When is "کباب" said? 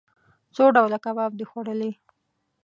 1.05-1.31